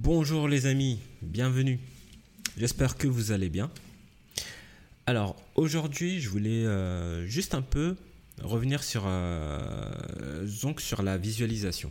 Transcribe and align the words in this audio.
Bonjour 0.00 0.46
les 0.46 0.66
amis, 0.66 1.00
bienvenue. 1.22 1.80
J'espère 2.56 2.96
que 2.96 3.08
vous 3.08 3.32
allez 3.32 3.48
bien. 3.48 3.68
Alors 5.06 5.34
aujourd'hui, 5.56 6.20
je 6.20 6.28
voulais 6.30 6.64
euh, 6.64 7.26
juste 7.26 7.52
un 7.52 7.62
peu 7.62 7.96
revenir 8.40 8.84
sur, 8.84 9.02
euh, 9.06 10.46
sur 10.78 11.02
la 11.02 11.18
visualisation. 11.18 11.90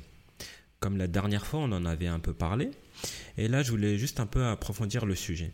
Comme 0.79 0.95
la 0.95 1.07
dernière 1.07 1.45
fois, 1.45 1.59
on 1.59 1.71
en 1.73 1.83
avait 1.83 2.07
un 2.07 2.19
peu 2.19 2.33
parlé. 2.33 2.71
Et 3.37 3.49
là, 3.49 3.61
je 3.61 3.71
voulais 3.71 3.97
juste 3.97 4.21
un 4.21 4.25
peu 4.25 4.45
approfondir 4.45 5.05
le 5.05 5.13
sujet. 5.13 5.51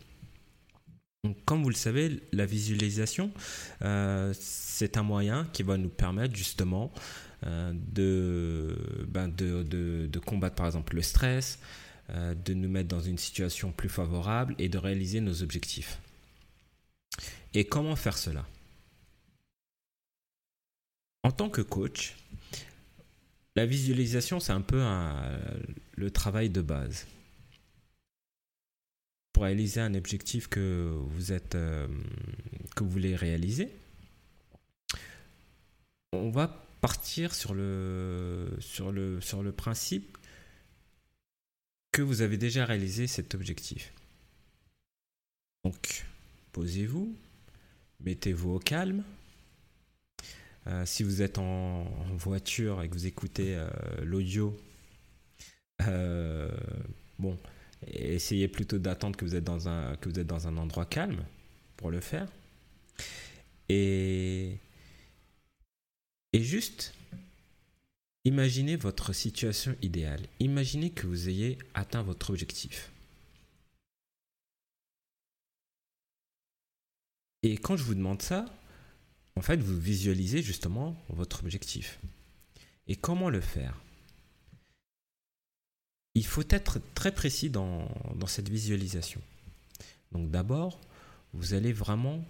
Comme 1.46 1.64
vous 1.64 1.70
le 1.70 1.74
savez, 1.74 2.20
la 2.30 2.46
visualisation, 2.46 3.32
euh, 3.82 4.32
c'est 4.38 4.96
un 4.96 5.02
moyen 5.02 5.48
qui 5.52 5.64
va 5.64 5.76
nous 5.76 5.88
permettre 5.88 6.36
justement 6.36 6.92
ben 7.42 7.74
de, 9.36 10.18
combattre 10.24 10.54
par 10.54 10.66
exemple 10.66 10.94
le 10.94 11.02
stress, 11.02 11.58
euh, 12.10 12.34
de 12.34 12.54
nous 12.54 12.68
mettre 12.68 12.88
dans 12.88 13.00
une 13.00 13.18
situation 13.18 13.72
plus 13.72 13.88
favorable 13.88 14.54
et 14.58 14.68
de 14.68 14.78
réaliser 14.78 15.20
nos 15.20 15.42
objectifs. 15.42 15.98
Et 17.54 17.64
comment 17.64 17.96
faire 17.96 18.18
cela? 18.18 18.46
En 21.22 21.30
tant 21.30 21.48
que 21.48 21.62
coach, 21.62 22.16
la 23.56 23.66
visualisation, 23.66 24.40
c'est 24.40 24.52
un 24.52 24.60
peu 24.60 24.82
le 25.96 26.10
travail 26.10 26.50
de 26.50 26.60
base. 26.60 27.06
Pour 29.32 29.44
réaliser 29.44 29.80
un 29.80 29.94
objectif 29.94 30.48
que 30.48 30.92
vous 30.92 31.32
êtes, 31.32 31.54
euh, 31.54 31.88
que 32.76 32.84
vous 32.84 32.90
voulez 32.90 33.16
réaliser, 33.16 33.70
on 36.12 36.30
va 36.30 36.48
partir 36.80 37.34
sur 37.34 37.54
le, 37.54 38.58
principe 39.56 40.18
que 41.94 42.02
vous 42.02 42.22
avez 42.22 42.36
déjà 42.36 42.64
réalisé 42.64 43.06
cet 43.06 43.36
objectif. 43.36 43.92
Donc, 45.62 46.04
posez-vous, 46.50 47.16
mettez-vous 48.00 48.50
au 48.50 48.58
calme. 48.58 49.04
Euh, 50.66 50.84
si 50.86 51.04
vous 51.04 51.22
êtes 51.22 51.38
en, 51.38 51.84
voiture 52.16 52.82
et 52.82 52.88
que 52.88 52.94
vous 52.94 53.06
écoutez 53.06 53.54
euh, 53.54 53.68
l'audio, 54.02 54.56
euh, 55.82 56.50
bon, 57.20 57.38
essayez 57.86 58.48
plutôt 58.48 58.78
d'attendre 58.78 59.16
que 59.16 59.24
vous 59.24 59.36
êtes 59.36 59.44
dans 59.44 59.68
un 59.68 59.94
que 59.96 60.08
vous 60.08 60.18
êtes 60.18 60.26
dans 60.26 60.48
un 60.48 60.56
endroit 60.56 60.86
calme 60.86 61.24
pour 61.76 61.92
le 61.92 62.00
faire. 62.00 62.26
Et 63.68 64.58
et 66.32 66.42
juste 66.42 66.92
Imaginez 68.26 68.76
votre 68.76 69.12
situation 69.12 69.76
idéale. 69.82 70.26
Imaginez 70.40 70.90
que 70.90 71.06
vous 71.06 71.28
ayez 71.28 71.58
atteint 71.74 72.02
votre 72.02 72.30
objectif. 72.30 72.90
Et 77.42 77.58
quand 77.58 77.76
je 77.76 77.84
vous 77.84 77.94
demande 77.94 78.22
ça, 78.22 78.46
en 79.36 79.42
fait, 79.42 79.58
vous 79.58 79.78
visualisez 79.78 80.42
justement 80.42 80.96
votre 81.10 81.42
objectif. 81.42 81.98
Et 82.86 82.96
comment 82.96 83.28
le 83.28 83.42
faire? 83.42 83.78
Il 86.14 86.24
faut 86.24 86.44
être 86.48 86.80
très 86.94 87.12
précis 87.12 87.50
dans, 87.50 87.86
cette 88.26 88.48
visualisation. 88.48 89.20
Donc 90.12 90.30
d'abord, 90.30 90.80
vous 91.34 91.52
allez 91.52 91.74
vraiment 91.74 92.24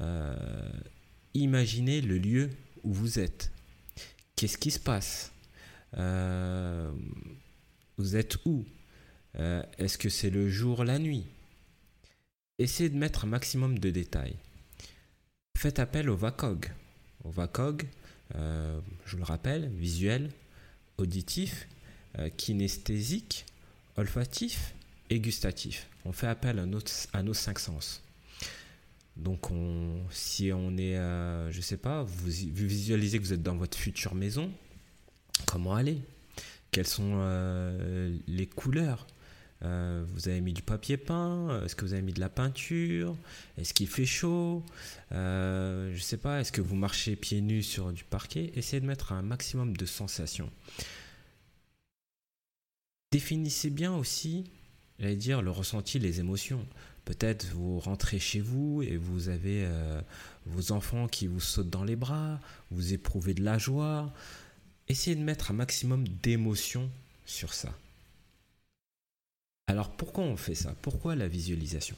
euh, 0.00 0.72
imaginer 1.34 2.00
le 2.00 2.16
lieu 2.16 2.48
où 2.84 2.94
vous 2.94 3.18
êtes. 3.18 3.50
Qu'est-ce 4.36 4.56
qui 4.56 4.70
se 4.70 4.80
passe? 4.80 5.33
Vous 7.96 8.16
êtes 8.16 8.36
où? 8.44 8.64
Euh, 9.38 9.62
Est-ce 9.78 9.98
que 9.98 10.08
c'est 10.08 10.30
le 10.30 10.48
jour, 10.48 10.84
la 10.84 10.98
nuit? 10.98 11.24
Essayez 12.58 12.88
de 12.88 12.96
mettre 12.96 13.24
un 13.24 13.28
maximum 13.28 13.78
de 13.78 13.90
détails. 13.90 14.36
Faites 15.56 15.78
appel 15.78 16.08
au 16.08 16.16
VACOG. 16.16 16.70
Au 17.24 17.30
VACOG, 17.30 17.86
euh, 18.36 18.80
je 19.06 19.16
le 19.16 19.24
rappelle, 19.24 19.68
visuel, 19.68 20.30
auditif, 20.98 21.66
kinesthésique, 22.36 23.44
olfactif 23.96 24.74
et 25.10 25.18
gustatif. 25.18 25.88
On 26.04 26.12
fait 26.12 26.28
appel 26.28 26.60
à, 26.60 27.22
nos 27.22 27.34
cinq 27.34 27.58
sens. 27.58 28.02
Donc, 29.16 29.50
on, 29.50 30.00
si 30.10 30.52
on 30.52 30.76
est, 30.76 30.94
je 31.50 31.60
sais 31.60 31.76
pas, 31.76 32.04
vous, 32.04 32.28
visualisez 32.28 33.18
que 33.18 33.24
vous 33.24 33.32
êtes 33.32 33.42
dans 33.42 33.56
votre 33.56 33.76
future 33.76 34.14
maison, 34.14 34.52
comment 35.46 35.74
aller? 35.74 35.98
Quelles 36.70 36.86
sont 36.86 37.12
euh, 37.18 38.16
les 38.26 38.46
couleurs? 38.46 39.06
Euh, 39.62 40.04
vous 40.08 40.28
avez 40.28 40.40
mis 40.40 40.52
du 40.52 40.60
papier 40.60 40.96
peint 40.96 41.62
Est-ce 41.64 41.76
que 41.76 41.84
vous 41.84 41.92
avez 41.92 42.02
mis 42.02 42.12
de 42.12 42.20
la 42.20 42.28
peinture? 42.28 43.16
Est-ce 43.56 43.72
qu'il 43.72 43.86
fait 43.86 44.04
chaud? 44.04 44.64
Euh, 45.12 45.90
Je 45.90 45.96
ne 45.96 46.00
sais 46.00 46.16
pas. 46.16 46.40
Est-ce 46.40 46.50
que 46.50 46.60
vous 46.60 46.74
marchez 46.74 47.16
pieds 47.16 47.40
nus 47.40 47.62
sur 47.62 47.92
du 47.92 48.04
parquet? 48.04 48.50
Essayez 48.56 48.80
de 48.80 48.86
mettre 48.86 49.12
un 49.12 49.22
maximum 49.22 49.76
de 49.76 49.86
sensations. 49.86 50.50
Définissez 53.12 53.70
bien 53.70 53.94
aussi, 53.94 54.44
j'allais 54.98 55.14
dire, 55.14 55.40
le 55.40 55.52
ressenti, 55.52 56.00
les 56.00 56.18
émotions. 56.18 56.66
Peut-être 57.04 57.46
vous 57.54 57.78
rentrez 57.78 58.18
chez 58.18 58.40
vous 58.40 58.82
et 58.82 58.96
vous 58.96 59.28
avez 59.28 59.68
vos 60.46 60.72
enfants 60.72 61.06
qui 61.06 61.28
vous 61.28 61.38
sautent 61.38 61.70
dans 61.70 61.84
les 61.84 61.96
bras, 61.96 62.40
vous 62.70 62.92
éprouvez 62.92 63.34
de 63.34 63.44
la 63.44 63.58
joie, 63.58 64.12
essayez 64.88 65.16
de 65.16 65.22
mettre 65.22 65.50
un 65.50 65.54
maximum 65.54 66.06
d'émotion 66.06 66.90
sur 67.26 67.54
ça. 67.54 67.72
Alors 69.66 69.90
pourquoi 69.96 70.24
on 70.24 70.36
fait 70.36 70.54
ça? 70.54 70.74
Pourquoi 70.82 71.14
la 71.14 71.28
visualisation? 71.28 71.96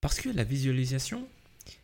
Parce 0.00 0.20
que 0.20 0.28
la 0.28 0.44
visualisation, 0.44 1.26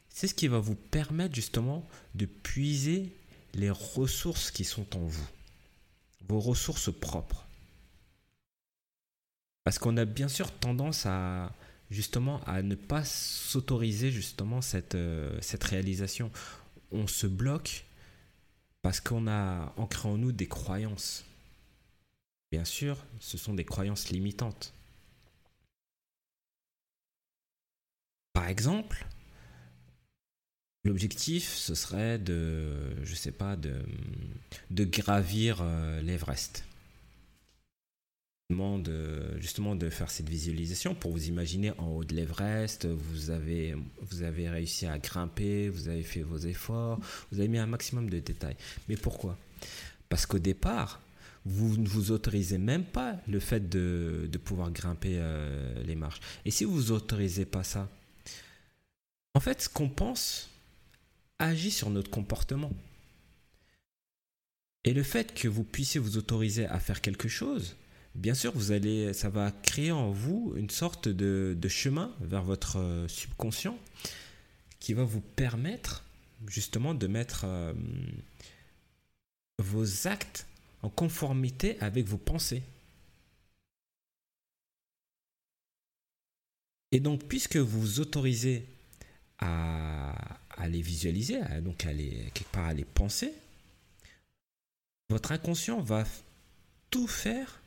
c'est 0.08 0.28
ce 0.28 0.34
qui 0.34 0.46
va 0.46 0.58
vous 0.58 0.76
permettre 0.76 1.34
justement 1.34 1.88
de 2.14 2.26
puiser 2.26 3.12
les 3.54 3.70
ressources 3.70 4.50
qui 4.50 4.64
sont 4.64 4.96
en 4.96 5.00
vous, 5.00 5.26
vos 6.28 6.40
ressources 6.40 6.92
propres. 6.92 7.46
Parce 9.64 9.78
qu'on 9.78 9.96
a 9.96 10.04
bien 10.04 10.28
sûr 10.28 10.52
tendance 10.52 11.06
à 11.06 11.52
justement 11.90 12.40
ne 12.62 12.74
pas 12.74 13.04
s'autoriser 13.04 14.10
justement 14.10 14.60
cette, 14.60 14.94
euh, 14.94 15.36
cette 15.40 15.64
réalisation. 15.64 16.30
On 16.92 17.06
se 17.06 17.26
bloque 17.26 17.84
parce 18.84 19.00
qu'on 19.00 19.26
a 19.28 19.72
ancré 19.78 20.10
en 20.10 20.18
nous 20.18 20.30
des 20.30 20.46
croyances. 20.46 21.24
Bien 22.52 22.66
sûr, 22.66 22.98
ce 23.18 23.38
sont 23.38 23.54
des 23.54 23.64
croyances 23.64 24.10
limitantes. 24.10 24.74
Par 28.34 28.46
exemple, 28.46 29.06
l'objectif, 30.84 31.48
ce 31.48 31.74
serait 31.74 32.18
de, 32.18 33.02
je 33.02 33.14
sais 33.14 33.32
pas, 33.32 33.56
de, 33.56 33.74
gravir 34.84 35.62
euh, 35.62 36.02
l'Everest 36.02 36.66
de, 38.50 39.40
justement 39.40 39.74
de 39.74 39.88
faire 39.88 40.10
cette 40.10 40.28
visualisation 40.28 40.94
pour 40.94 41.12
vous 41.12 41.28
imaginer 41.28 41.72
en 41.78 41.88
haut 41.88 42.04
de 42.04 42.14
l'Everest, 42.14 42.86
vous 42.86 43.30
avez, 43.30 43.74
vous 44.02 44.22
avez 44.22 44.50
réussi 44.50 44.86
à 44.86 44.98
grimper, 44.98 45.70
vous 45.70 45.88
avez 45.88 46.02
fait 46.02 46.22
vos 46.22 46.36
efforts, 46.36 47.00
vous 47.32 47.38
avez 47.38 47.48
mis 47.48 47.58
un 47.58 47.66
maximum 47.66 48.10
de 48.10 48.18
détails. 48.18 48.56
Mais 48.88 48.96
pourquoi? 48.96 49.38
Parce 50.10 50.26
qu'au 50.26 50.38
départ, 50.38 51.00
vous 51.46 51.78
ne 51.78 51.88
vous 51.88 52.10
autorisez 52.10 52.58
même 52.58 52.84
pas 52.84 53.16
le 53.28 53.40
fait 53.40 53.68
de, 53.68 54.28
pouvoir 54.44 54.70
grimper 54.70 55.16
euh, 55.16 55.82
les 55.84 55.94
marches. 55.94 56.20
Et 56.44 56.50
si 56.50 56.64
vous 56.64 56.92
autorisez 56.92 57.46
pas 57.46 57.64
ça, 57.64 57.88
en 59.34 59.40
fait, 59.40 59.62
ce 59.62 59.68
qu'on 59.70 59.88
pense 59.88 60.50
agit 61.38 61.70
sur 61.70 61.88
notre 61.90 62.10
comportement. 62.10 62.72
Et 64.84 64.92
le 64.92 65.02
fait 65.02 65.34
que 65.34 65.48
vous 65.48 65.64
puissiez 65.64 65.98
vous 65.98 66.18
autoriser 66.18 66.66
à 66.66 66.78
faire 66.78 67.00
quelque 67.00 67.28
chose, 67.28 67.74
bien 68.14 68.34
sûr, 68.34 68.52
vous 68.54 68.72
allez, 68.72 69.12
ça 69.12 69.28
va 69.28 69.50
créer 69.50 69.92
en 69.92 70.10
vous 70.10 70.54
une 70.56 70.70
sorte 70.70 71.08
de, 71.08 71.68
chemin 71.68 72.14
vers 72.20 72.42
votre 72.42 72.78
euh, 72.78 73.08
subconscient 73.08 73.78
qui 74.80 74.94
va 74.94 75.04
vous 75.04 75.20
permettre 75.20 76.04
justement 76.46 76.94
de 76.94 77.06
mettre 77.06 77.44
euh, 77.44 77.72
vos 79.58 80.06
actes 80.06 80.46
en 80.82 80.90
conformité 80.90 81.78
avec 81.80 82.06
vos 82.06 82.18
pensées. 82.18 82.62
Et 86.92 87.00
donc, 87.00 87.24
puisque 87.24 87.56
vous 87.56 87.80
vous 87.80 88.00
autorisez 88.00 88.66
à, 89.38 90.14
les 90.68 90.80
visualiser, 90.80 91.40
donc 91.62 91.84
à 91.86 91.92
les, 91.92 92.30
quelque 92.32 92.52
part 92.52 92.66
à 92.66 92.74
les 92.74 92.84
penser, 92.84 93.32
votre 95.10 95.32
inconscient 95.32 95.80
va 95.80 96.04
tout 96.90 97.08
faire 97.08 97.60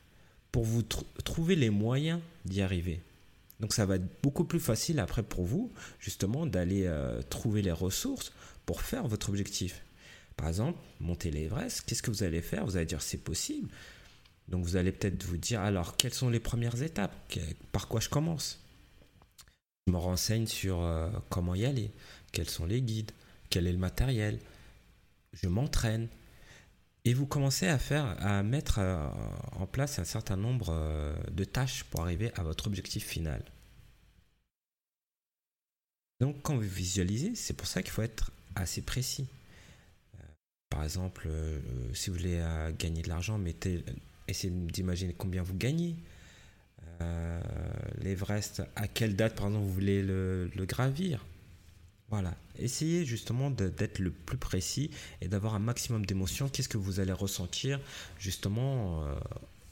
pour 0.51 0.63
vous 0.63 0.83
trouver 0.83 1.55
les 1.55 1.69
moyens 1.69 2.19
d'y 2.45 2.61
arriver. 2.61 3.01
Donc 3.59 3.73
ça 3.73 3.85
va 3.85 3.95
être 3.95 4.21
beaucoup 4.21 4.43
plus 4.43 4.59
facile 4.59 4.99
après 4.99 5.23
pour 5.23 5.45
vous, 5.45 5.71
justement, 5.99 6.45
d'aller 6.45 6.83
euh, 6.85 7.21
trouver 7.23 7.61
les 7.61 7.71
ressources 7.71 8.31
pour 8.65 8.81
faire 8.81 9.07
votre 9.07 9.29
objectif. 9.29 9.83
Par 10.35 10.47
exemple, 10.47 10.79
monter 10.99 11.31
l'Everest, 11.31 11.81
qu'est-ce 11.85 12.03
que 12.03 12.11
vous 12.11 12.23
allez 12.23 12.41
faire? 12.41 12.65
Vous 12.65 12.77
allez 12.77 12.85
dire 12.85 13.01
c'est 13.01 13.17
possible. 13.17 13.69
Donc 14.47 14.63
vous 14.63 14.75
allez 14.75 14.91
peut-être 14.91 15.23
vous 15.23 15.37
dire, 15.37 15.61
alors 15.61 15.97
quelles 15.97 16.13
sont 16.13 16.29
les 16.29 16.39
premières 16.39 16.81
étapes? 16.81 17.13
Par 17.71 17.87
quoi 17.87 17.99
je 17.99 18.09
commence? 18.09 18.59
Je 19.87 19.91
me 19.91 19.97
renseigne 19.97 20.47
sur 20.47 20.81
euh, 20.81 21.09
comment 21.29 21.55
y 21.55 21.65
aller, 21.65 21.91
quels 22.31 22.49
sont 22.49 22.65
les 22.65 22.81
guides, 22.81 23.11
quel 23.49 23.67
est 23.67 23.71
le 23.71 23.77
matériel, 23.77 24.39
je 25.33 25.47
m'entraîne. 25.47 26.07
Et 27.07 27.13
vous 27.13 27.25
commencez 27.25 27.67
à 27.67 27.79
faire, 27.79 28.17
à 28.19 28.43
mettre 28.43 28.79
euh, 28.79 29.07
en 29.53 29.65
place 29.65 29.97
un 29.97 30.03
certain 30.03 30.35
nombre 30.35 30.71
euh, 30.71 31.15
de 31.31 31.45
tâches 31.45 31.85
pour 31.85 32.01
arriver 32.01 32.31
à 32.35 32.43
votre 32.43 32.67
objectif 32.67 33.05
final. 33.05 33.41
Donc 36.19 36.41
quand 36.41 36.55
vous 36.55 36.61
visualisez, 36.61 37.33
c'est 37.35 37.53
pour 37.53 37.67
ça 37.67 37.81
qu'il 37.81 37.91
faut 37.91 38.01
être 38.01 38.31
assez 38.55 38.81
précis. 38.81 39.27
Par 40.69 40.83
exemple, 40.83 41.29
si 41.93 42.09
vous 42.09 42.17
voulez 42.17 42.43
gagner 42.77 43.01
de 43.01 43.07
l'argent, 43.07 43.37
mettez 43.37 43.85
essayez 44.27 44.53
d'imaginer 44.53 45.13
combien 45.13 45.43
vous 45.43 45.55
gagnez. 45.55 45.95
Euh, 47.01 47.41
L'Everest, 48.01 48.63
à 48.75 48.87
quelle 48.87 49.15
date, 49.15 49.35
par 49.35 49.47
exemple, 49.47 49.65
vous 49.65 49.73
voulez 49.73 50.01
le, 50.01 50.49
gravir 50.67 51.25
Voilà. 52.09 52.35
Essayez 52.57 53.05
justement 53.05 53.51
d'être 53.51 53.99
le 53.99 54.11
plus 54.11 54.37
précis 54.37 54.91
et 55.21 55.27
d'avoir 55.27 55.55
un 55.55 55.59
maximum 55.59 56.05
d'émotions. 56.05 56.49
Qu'est-ce 56.49 56.69
que 56.69 56.77
vous 56.77 56.99
allez 56.99 57.11
ressentir 57.11 57.79
justement 58.17 59.03
euh, 59.03 59.15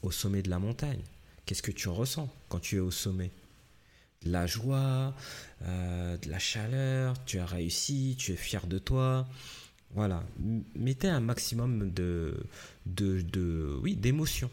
au 0.01 0.11
sommet 0.11 0.41
de 0.41 0.49
la 0.49 0.59
montagne? 0.59 1.01
Qu'est-ce 1.45 1.63
que 1.63 1.71
tu 1.71 1.87
ressens 1.87 2.29
quand 2.49 2.59
tu 2.59 2.75
es 2.77 2.79
au 2.79 2.91
sommet? 2.91 3.31
De 4.23 4.31
la 4.31 4.47
joie, 4.47 5.15
euh, 5.61 6.17
de 6.17 6.29
la 6.29 6.39
chaleur, 6.39 7.23
tu 7.25 7.39
as 7.39 7.45
réussi, 7.45 8.15
tu 8.17 8.31
es 8.31 8.35
fier 8.35 8.65
de 8.65 8.79
toi, 8.79 9.27
voilà, 9.95 10.23
mettez 10.75 11.07
un 11.07 11.21
maximum 11.21 11.91
de, 11.91 12.35
de, 12.85 13.79
oui, 13.81 13.95
d'émotion 13.95 14.49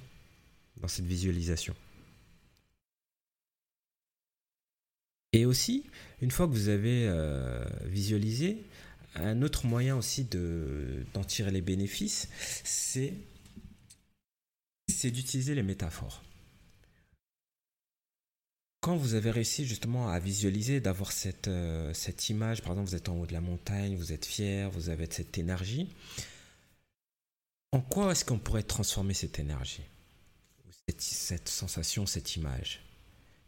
dans 0.77 0.87
cette 0.87 1.07
visualisation. 1.07 1.75
Et 5.33 5.47
aussi, 5.47 5.85
une 6.21 6.31
fois 6.31 6.47
que 6.47 6.53
vous 6.53 6.69
avez 6.69 7.07
euh, 7.07 7.65
visualisé, 7.85 8.65
un 9.15 9.43
autre 9.43 9.67
moyen 9.67 9.97
aussi 9.97 10.25
de, 10.25 11.05
d'en 11.15 11.25
tirer 11.25 11.51
les 11.51 11.61
bénéfices, 11.61 12.29
c'est, 12.65 13.15
d'utiliser 15.05 15.55
les 15.55 15.63
métaphores. 15.63 16.23
Quand 18.81 18.97
vous 18.97 19.15
avez 19.15 19.31
réussi 19.31 19.65
justement 19.65 20.09
à 20.09 20.19
visualiser, 20.19 20.81
d'avoir 20.81 21.13
cette, 21.13 21.49
euh, 21.49 21.95
cette 21.95 22.29
image, 22.29 22.63
par 22.63 22.73
exemple 22.73 22.89
vous 22.89 22.97
êtes 22.97 23.09
en 23.09 23.17
haut 23.17 23.27
de 23.27 23.33
la 23.33 23.41
montagne, 23.41 23.97
vous 23.97 24.13
êtes 24.13 24.27
fier, 24.27 24.71
vous 24.71 24.89
avez 24.89 25.07
cette 25.11 25.39
énergie, 25.39 25.89
en 27.73 27.81
quoi 27.81 28.13
est-ce 28.13 28.25
qu'on 28.25 28.39
pourrait 28.39 28.63
transformer 28.63 29.15
cette 29.15 29.39
énergie 29.39 29.83
cette, 30.99 31.49
sensation, 31.49 32.07
cette 32.07 32.37
image? 32.37 32.83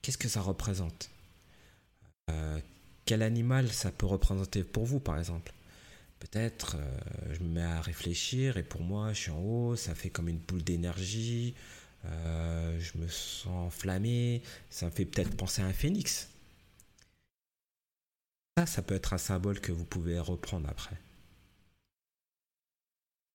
Qu'est-ce 0.01 0.19
que 0.19 0.29
ça 0.29 0.41
représente? 0.41 1.11
Euh, 2.31 2.59
Quel 3.05 3.23
animal 3.23 3.71
ça 3.71 3.91
peut 3.91 4.07
représenter 4.07 4.65
pour 4.65 4.85
vous 4.85 5.01
par 5.01 5.19
exemple? 5.19 5.53
Peut-être 6.21 6.77
euh, 6.79 7.35
je 7.35 7.41
me 7.41 7.49
mets 7.49 7.63
à 7.63 7.81
réfléchir 7.81 8.57
et 8.57 8.63
pour 8.63 8.81
moi 8.81 9.13
je 9.13 9.21
suis 9.21 9.31
en 9.31 9.41
haut, 9.41 9.77
ça 9.77 9.95
fait 9.95 10.11
comme 10.11 10.29
une 10.29 10.39
boule 10.39 10.63
d'énergie, 10.63 11.55
euh, 12.07 12.79
je 12.81 12.99
me 12.99 13.09
sens 13.09 13.47
enflammé, 13.67 14.43
ça 14.71 14.87
me 14.87 14.91
fait 14.91 15.05
peut-être 15.05 15.37
penser 15.37 15.63
à 15.63 15.67
un 15.67 15.73
phénix. 15.73 16.29
Ça, 18.57 18.67
ça 18.67 18.83
peut 18.83 18.95
être 18.95 19.13
un 19.13 19.19
symbole 19.19 19.61
que 19.61 19.73
vous 19.73 19.85
pouvez 19.85 20.19
reprendre 20.19 20.69
après. 20.69 20.97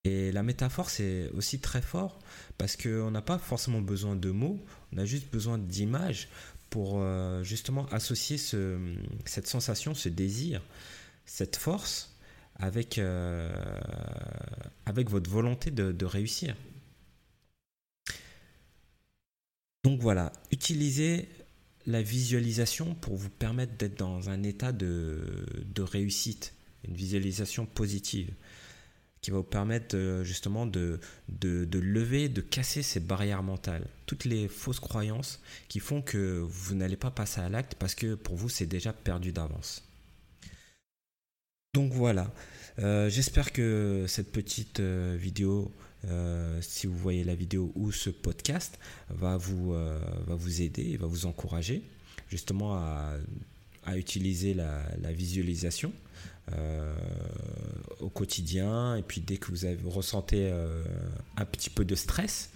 Et 0.06 0.32
la 0.32 0.44
métaphore, 0.44 0.90
c'est 0.90 1.30
aussi 1.32 1.60
très 1.60 1.82
fort 1.82 2.20
parce 2.58 2.78
qu'on 2.78 3.12
n'a 3.12 3.22
pas 3.22 3.38
forcément 3.38 3.82
besoin 3.82 4.16
de 4.16 4.32
mots, 4.32 4.60
on 4.94 4.98
a 4.98 5.06
juste 5.06 5.30
besoin 5.32 5.58
d'images 5.58 6.30
pour 6.70 7.00
euh, 7.00 7.44
justement 7.44 7.86
associer 7.88 8.38
ce, 8.38 8.78
cette 9.26 9.48
sensation, 9.48 9.94
ce 9.94 10.10
désir, 10.10 10.62
cette 11.26 11.56
force 11.56 12.16
avec, 12.56 12.98
euh, 12.98 13.50
avec 14.86 15.10
votre 15.10 15.30
volonté 15.30 15.72
de 15.72 16.06
réussir. 16.06 16.56
Donc 19.84 20.02
voilà, 20.02 20.34
utilisez 20.52 21.30
la 21.86 22.02
visualisation 22.02 22.94
pour 22.96 23.16
vous 23.16 23.30
permettre 23.30 23.76
d'être 23.78 23.98
dans 23.98 24.30
un 24.30 24.44
état 24.44 24.72
de, 24.72 25.22
réussite, 25.80 26.54
une 26.88 26.94
visualisation 26.94 27.66
positive 27.66 28.32
qui 29.22 29.32
va 29.32 29.38
vous 29.38 29.44
permettre 29.44 30.22
justement 30.24 30.66
de, 30.66 31.00
de, 31.28 31.80
lever, 31.80 32.30
de 32.30 32.42
casser 32.42 32.84
ces 32.84 33.00
barrières 33.00 33.44
mentales, 33.44 33.86
toutes 34.06 34.26
les 34.26 34.48
fausses 34.48 34.80
croyances 34.80 35.42
qui 35.68 35.80
font 35.80 36.02
que 36.02 36.40
vous 36.48 36.76
n'allez 36.76 36.98
pas 36.98 37.12
passer 37.12 37.42
à 37.42 37.50
l'acte 37.50 37.76
parce 37.76 37.96
que 37.96 38.16
pour 38.16 38.36
vous 38.36 38.50
c'est 38.50 38.66
déjà 38.66 38.94
perdu 38.94 39.32
d'avance. 39.32 39.84
Donc 41.76 41.92
voilà, 41.94 42.34
euh, 42.80 43.10
j'espère 43.10 43.52
que 43.52 44.06
cette 44.08 44.32
petite 44.32 44.80
euh, 44.80 45.16
vidéo 45.20 45.72
euh, 46.06 46.62
si 46.62 46.88
vous 46.88 46.98
voyez 46.98 47.24
la 47.24 47.36
vidéo 47.36 47.72
ou 47.76 47.92
ce 47.92 48.10
podcast, 48.10 48.80
va 49.10 49.38
vous, 49.38 49.74
euh, 49.74 50.00
va 50.28 50.36
vous 50.36 50.62
aider, 50.62 50.96
va 50.98 51.08
vous 51.08 51.26
encourager 51.26 51.84
justement 52.30 52.76
à, 52.76 53.16
à 53.90 53.98
utiliser 53.98 54.54
la, 54.54 55.12
visualisation 55.12 55.92
euh, 56.52 56.94
au 58.00 58.10
quotidien. 58.10 58.96
Et 58.96 59.04
puis 59.04 59.22
dès 59.22 59.38
que 59.38 59.52
vous, 59.52 59.66
avez, 59.66 59.78
ressentez 59.86 60.52
un 61.38 61.46
petit 61.46 61.70
peu 61.70 61.86
de 61.86 61.96
stress, 61.96 62.52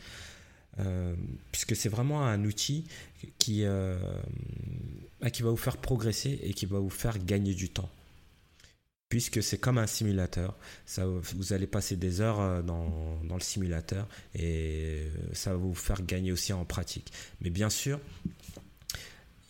puisque 1.52 1.76
c'est 1.76 1.90
vraiment 1.90 2.26
un 2.26 2.44
outil 2.46 2.86
qui, 3.38 3.64
qui 5.32 5.44
va 5.44 5.50
vous 5.50 5.58
faire 5.58 5.78
progresser 5.78 6.40
et 6.44 6.54
qui 6.54 6.66
va 6.66 6.80
vous 6.80 6.90
faire 6.90 7.24
gagner 7.24 7.54
du 7.54 7.70
temps 7.70 7.90
puisque 9.14 9.44
c'est 9.44 9.60
comme 9.60 9.78
un 9.78 9.86
simulateur. 9.86 10.56
Ça, 10.88 11.06
vous 11.06 11.54
allez 11.54 11.68
passer 11.68 11.96
des 11.96 12.20
heures 12.20 12.42
euh, 12.42 12.64
dans, 12.64 13.22
dans, 13.26 13.36
le 13.36 13.42
simulateur 13.42 14.08
et 14.34 15.04
euh, 15.06 15.10
ça 15.34 15.52
va 15.52 15.58
vous 15.58 15.76
faire 15.76 16.02
gagner 16.02 16.32
aussi 16.32 16.52
en 16.52 16.66
pratique. 16.66 17.14
Mais 17.40 17.52
bien 17.52 17.70
sûr, 17.70 18.00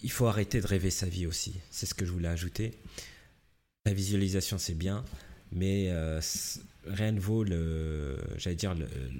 il 0.03 0.11
faut 0.11 0.27
arrêter 0.27 0.61
de 0.61 0.67
rêver 0.67 0.91
sa 0.91 1.07
vie 1.07 1.25
aussi. 1.25 1.55
C'est 1.71 1.85
ce 1.85 1.93
que 1.93 2.05
je 2.05 2.11
voulais 2.11 2.27
ajouter. 2.27 2.71
La 3.85 3.93
visualisation, 3.93 4.57
c'est 4.57 4.75
bien, 4.75 5.03
mais 5.51 5.87
euh, 5.89 6.21
rien 6.85 7.11
ne 7.11 7.19
vaut 7.19 7.43
le, 7.43 8.17
j'allais 8.37 8.55
dire 8.55 8.75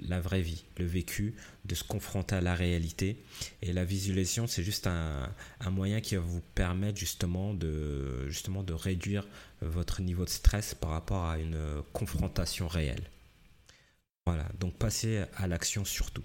la 0.08 0.22
vraie 0.22 0.42
vie, 0.42 0.64
le 0.78 0.86
vécu, 0.86 1.36
de 1.66 1.76
se 1.76 1.84
confronter 1.84 2.36
à 2.36 2.42
la 2.42 2.56
réalité. 2.56 3.18
Et 3.62 3.74
la 3.74 3.86
visualisation, 3.86 4.48
c'est 4.48 4.64
juste 4.64 4.88
un, 4.88 5.34
moyen 5.72 6.02
qui 6.02 6.16
va 6.16 6.22
vous 6.22 6.42
permettre 6.56 6.98
justement 6.98 7.54
de, 7.54 8.30
justement 8.30 8.64
de 8.64 8.74
réduire 8.74 9.28
votre 9.62 10.02
niveau 10.02 10.26
de 10.26 10.30
stress 10.30 10.76
par 10.76 10.92
rapport 10.92 11.26
à 11.26 11.40
une 11.40 11.82
confrontation 11.94 12.68
réelle. 12.68 13.10
Voilà, 14.26 14.48
donc 14.60 14.74
passez 14.76 15.24
à 15.36 15.48
l'action 15.48 15.84
surtout. 15.84 16.24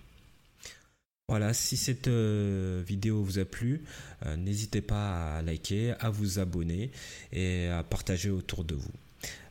Voilà, 1.30 1.52
si 1.52 1.76
cette 1.76 2.08
euh, 2.08 2.82
vidéo 2.87 3.23
vous 3.23 3.38
a 3.38 3.44
plu, 3.44 3.82
euh, 4.25 4.35
n'hésitez 4.37 4.80
pas 4.80 5.37
à 5.37 5.42
liker, 5.42 5.92
à 6.00 6.08
vous 6.08 6.38
abonner 6.38 6.90
et 7.35 7.66
à 7.68 7.82
partager 7.82 8.30
autour 8.30 8.64
de 8.64 8.75
vous. 8.75 8.90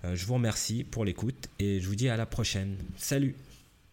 Euh, 0.04 0.16
je 0.16 0.26
vous 0.26 0.34
remercie 0.34 0.84
pour 0.84 1.06
l'écoute 1.06 1.50
et 1.60 1.80
je 1.80 1.88
vous 1.88 1.96
dis 1.96 2.10
à 2.10 2.18
la 2.18 2.26
prochaine. 2.26 2.78
Salut 2.98 3.36